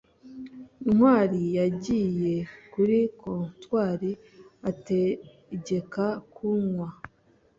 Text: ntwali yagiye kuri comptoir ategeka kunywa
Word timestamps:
ntwali 0.93 1.41
yagiye 1.57 2.35
kuri 2.73 2.97
comptoir 3.21 4.01
ategeka 4.69 6.05
kunywa 6.33 6.87